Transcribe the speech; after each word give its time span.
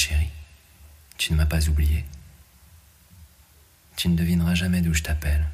chérie, 0.00 0.30
tu 1.18 1.32
ne 1.32 1.36
m'as 1.36 1.46
pas 1.46 1.68
oublié. 1.68 2.06
Tu 3.96 4.08
ne 4.08 4.16
devineras 4.16 4.54
jamais 4.54 4.80
d'où 4.80 4.94
je 4.94 5.02
t'appelle. 5.02 5.44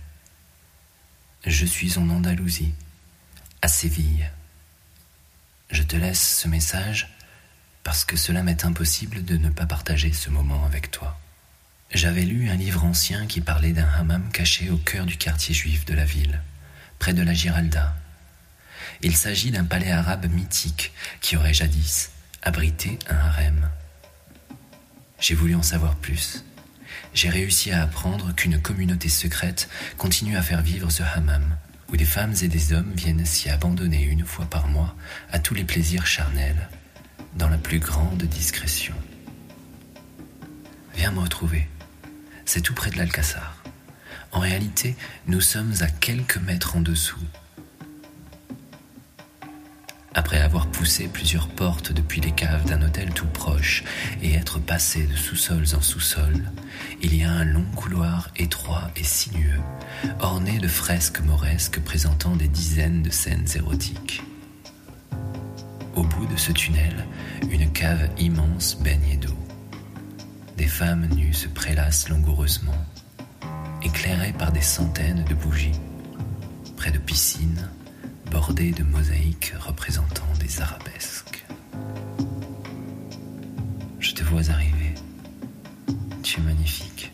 Je 1.44 1.66
suis 1.66 1.98
en 1.98 2.08
Andalousie, 2.08 2.72
à 3.60 3.66
Séville. 3.68 4.30
Je 5.70 5.82
te 5.82 5.96
laisse 5.96 6.38
ce 6.38 6.46
message 6.46 7.08
parce 7.82 8.04
que 8.04 8.16
cela 8.16 8.44
m'est 8.44 8.64
impossible 8.64 9.24
de 9.24 9.36
ne 9.36 9.50
pas 9.50 9.66
partager 9.66 10.12
ce 10.12 10.30
moment 10.30 10.64
avec 10.64 10.92
toi. 10.92 11.18
J'avais 11.92 12.24
lu 12.24 12.48
un 12.48 12.56
livre 12.56 12.84
ancien 12.84 13.26
qui 13.26 13.40
parlait 13.40 13.72
d'un 13.72 13.88
hammam 13.88 14.30
caché 14.30 14.70
au 14.70 14.76
cœur 14.76 15.06
du 15.06 15.16
quartier 15.16 15.54
juif 15.54 15.84
de 15.84 15.94
la 15.94 16.04
ville, 16.04 16.40
près 17.00 17.14
de 17.14 17.22
la 17.22 17.34
Giralda. 17.34 17.96
Il 19.02 19.16
s'agit 19.16 19.50
d'un 19.50 19.64
palais 19.64 19.90
arabe 19.90 20.26
mythique 20.26 20.92
qui 21.20 21.36
aurait 21.36 21.54
jadis 21.54 22.10
abrité 22.42 22.98
un 23.08 23.16
harem. 23.16 23.70
J'ai 25.18 25.34
voulu 25.34 25.54
en 25.54 25.62
savoir 25.62 25.96
plus. 25.96 26.44
J'ai 27.14 27.30
réussi 27.30 27.72
à 27.72 27.82
apprendre 27.82 28.34
qu'une 28.34 28.60
communauté 28.60 29.08
secrète 29.08 29.68
continue 29.96 30.36
à 30.36 30.42
faire 30.42 30.62
vivre 30.62 30.90
ce 30.90 31.02
hammam, 31.02 31.56
où 31.88 31.96
des 31.96 32.04
femmes 32.04 32.34
et 32.42 32.48
des 32.48 32.72
hommes 32.72 32.92
viennent 32.94 33.24
s'y 33.24 33.48
abandonner 33.48 34.02
une 34.02 34.24
fois 34.24 34.44
par 34.46 34.68
mois 34.68 34.94
à 35.30 35.38
tous 35.38 35.54
les 35.54 35.64
plaisirs 35.64 36.06
charnels, 36.06 36.68
dans 37.36 37.48
la 37.48 37.58
plus 37.58 37.78
grande 37.78 38.22
discrétion. 38.24 38.94
Viens 40.94 41.12
me 41.12 41.20
retrouver. 41.20 41.68
C'est 42.44 42.60
tout 42.60 42.74
près 42.74 42.90
de 42.90 42.98
l'Alcazar. 42.98 43.56
En 44.32 44.40
réalité, 44.40 44.96
nous 45.26 45.40
sommes 45.40 45.74
à 45.80 45.88
quelques 45.88 46.38
mètres 46.38 46.76
en 46.76 46.80
dessous, 46.80 47.24
après 50.16 50.40
avoir 50.40 50.66
poussé 50.66 51.08
plusieurs 51.08 51.48
portes 51.48 51.92
depuis 51.92 52.22
les 52.22 52.30
caves 52.30 52.64
d'un 52.64 52.80
hôtel 52.80 53.10
tout 53.12 53.26
proche 53.26 53.84
et 54.22 54.32
être 54.32 54.58
passé 54.58 55.02
de 55.06 55.14
sous-sols 55.14 55.76
en 55.76 55.82
sous-sol, 55.82 56.42
il 57.02 57.14
y 57.14 57.22
a 57.22 57.30
un 57.30 57.44
long 57.44 57.66
couloir 57.76 58.30
étroit 58.36 58.90
et 58.96 59.04
sinueux, 59.04 59.60
orné 60.20 60.58
de 60.58 60.68
fresques 60.68 61.20
mauresques 61.20 61.80
présentant 61.80 62.34
des 62.34 62.48
dizaines 62.48 63.02
de 63.02 63.10
scènes 63.10 63.46
érotiques. 63.54 64.22
Au 65.94 66.02
bout 66.02 66.24
de 66.26 66.36
ce 66.36 66.50
tunnel, 66.50 67.06
une 67.50 67.70
cave 67.70 68.08
immense 68.18 68.78
baignée 68.80 69.18
d'eau. 69.18 69.36
Des 70.56 70.66
femmes 70.66 71.08
nues 71.14 71.34
se 71.34 71.48
prélassent 71.48 72.08
langoureusement, 72.08 72.86
éclairées 73.82 74.32
par 74.32 74.50
des 74.50 74.62
centaines 74.62 75.24
de 75.24 75.34
bougies, 75.34 75.78
près 76.74 76.90
de 76.90 76.98
piscines, 76.98 77.68
bordé 78.30 78.72
de 78.72 78.82
mosaïques 78.82 79.54
représentant 79.58 80.26
des 80.40 80.60
arabesques. 80.60 81.44
Je 83.98 84.12
te 84.12 84.22
vois 84.24 84.50
arriver. 84.50 84.94
Tu 86.22 86.40
es 86.40 86.42
magnifique. 86.42 87.12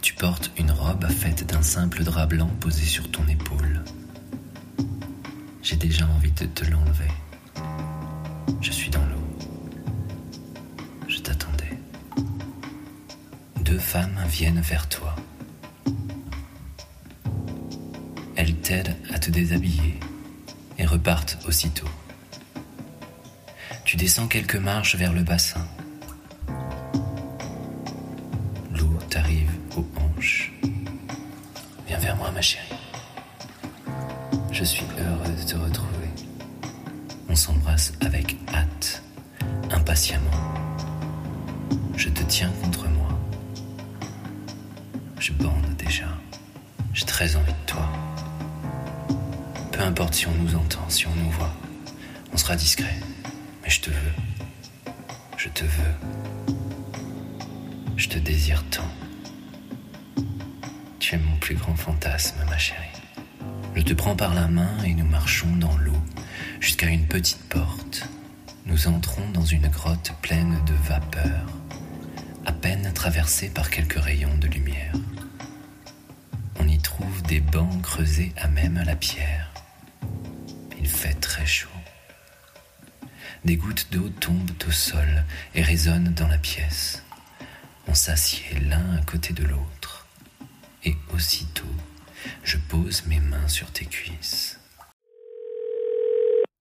Tu 0.00 0.14
portes 0.14 0.50
une 0.58 0.70
robe 0.70 1.06
faite 1.08 1.46
d'un 1.46 1.62
simple 1.62 2.02
drap 2.04 2.26
blanc 2.26 2.50
posé 2.60 2.84
sur 2.84 3.10
ton 3.10 3.26
épaule. 3.26 3.82
J'ai 5.62 5.76
déjà 5.76 6.06
envie 6.06 6.32
de 6.32 6.46
te 6.46 6.64
l'enlever. 6.64 7.10
Je 8.60 8.70
suis 8.72 8.90
dans 8.90 9.04
l'eau. 9.06 9.28
Je 11.08 11.18
t'attendais. 11.18 11.78
Deux 13.60 13.78
femmes 13.78 14.18
viennent 14.28 14.60
vers 14.60 14.88
toi. 14.88 15.14
Elles 18.48 18.56
t'aident 18.60 18.96
à 19.12 19.18
te 19.18 19.30
déshabiller 19.30 20.00
et 20.78 20.86
repartent 20.86 21.36
aussitôt. 21.46 21.90
Tu 23.84 23.98
descends 23.98 24.26
quelques 24.26 24.56
marches 24.56 24.96
vers 24.96 25.12
le 25.12 25.22
bassin. 25.22 25.68
L'eau 28.72 28.98
t'arrive 29.10 29.50
aux 29.76 29.86
hanches. 29.98 30.54
Viens 31.88 31.98
vers 31.98 32.16
moi, 32.16 32.30
ma 32.30 32.40
chérie. 32.40 32.64
Je 34.50 34.64
suis 34.64 34.86
heureux 34.98 35.34
de 35.38 35.42
te 35.42 35.56
retrouver. 35.56 36.08
On 37.28 37.36
s'embrasse 37.36 37.92
avec 38.00 38.34
hâte, 38.54 39.02
impatiemment. 39.70 40.54
Je 41.96 42.08
te 42.08 42.22
tiens 42.22 42.50
contre 42.62 42.88
moi. 42.88 43.10
Je 45.20 45.34
bande 45.34 45.76
déjà. 45.76 46.08
J'ai 46.94 47.04
très 47.04 47.36
envie 47.36 47.52
de 47.52 47.66
toi. 47.66 47.86
Peu 49.78 49.84
importe 49.84 50.14
si 50.14 50.26
on 50.26 50.34
nous 50.34 50.56
entend, 50.56 50.84
si 50.88 51.06
on 51.06 51.14
nous 51.14 51.30
voit. 51.30 51.54
On 52.32 52.36
sera 52.36 52.56
discret. 52.56 52.96
Mais 53.62 53.70
je 53.70 53.80
te 53.80 53.90
veux. 53.90 54.12
Je 55.36 55.48
te 55.50 55.62
veux. 55.62 56.56
Je 57.96 58.08
te 58.08 58.18
désire 58.18 58.64
tant. 58.70 58.90
Tu 60.98 61.14
es 61.14 61.18
mon 61.18 61.36
plus 61.36 61.54
grand 61.54 61.76
fantasme, 61.76 62.38
ma 62.50 62.58
chérie. 62.58 62.88
Je 63.76 63.82
te 63.82 63.94
prends 63.94 64.16
par 64.16 64.34
la 64.34 64.48
main 64.48 64.82
et 64.82 64.94
nous 64.94 65.06
marchons 65.06 65.54
dans 65.54 65.76
l'eau 65.76 66.02
jusqu'à 66.58 66.88
une 66.88 67.06
petite 67.06 67.48
porte. 67.48 68.08
Nous 68.66 68.88
entrons 68.88 69.30
dans 69.30 69.44
une 69.44 69.68
grotte 69.68 70.10
pleine 70.22 70.58
de 70.66 70.74
vapeur, 70.88 71.46
à 72.46 72.52
peine 72.52 72.92
traversée 72.94 73.48
par 73.48 73.70
quelques 73.70 74.00
rayons 74.00 74.36
de 74.38 74.48
lumière. 74.48 74.94
On 76.58 76.66
y 76.66 76.78
trouve 76.78 77.22
des 77.22 77.38
bancs 77.38 77.80
creusés 77.80 78.32
à 78.38 78.48
même 78.48 78.82
la 78.84 78.96
pierre 78.96 79.47
très 81.20 81.46
chaud. 81.46 81.68
Des 83.44 83.56
gouttes 83.56 83.88
d'eau 83.90 84.08
tombent 84.20 84.50
au 84.66 84.70
sol 84.70 85.24
et 85.54 85.62
résonnent 85.62 86.12
dans 86.14 86.28
la 86.28 86.38
pièce. 86.38 87.02
On 87.86 87.94
s'assied 87.94 88.58
l'un 88.68 88.96
à 88.96 89.02
côté 89.02 89.32
de 89.32 89.44
l'autre. 89.44 90.06
Et 90.84 90.96
aussitôt, 91.14 91.64
je 92.44 92.56
pose 92.56 93.04
mes 93.06 93.20
mains 93.20 93.48
sur 93.48 93.70
tes 93.70 93.86
cuisses. 93.86 94.58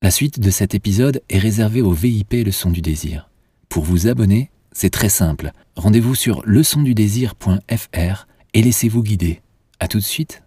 La 0.02 0.12
suite 0.12 0.40
de 0.40 0.50
cet 0.52 0.76
épisode 0.76 1.22
est 1.30 1.40
réservée 1.40 1.82
au 1.82 1.92
VIP 1.92 2.34
Leçon 2.46 2.70
du 2.70 2.82
désir. 2.82 3.30
Pour 3.68 3.84
vous 3.84 4.08
abonner, 4.08 4.52
c'est 4.72 4.92
très 4.92 5.10
simple. 5.10 5.52
Rendez-vous 5.76 6.16
sur 6.16 6.44
leçondudésir.fr 6.46 8.28
et 8.54 8.62
laissez-vous 8.62 9.04
guider. 9.04 9.42
À 9.80 9.88
tout 9.88 9.98
de 9.98 10.04
suite. 10.04 10.44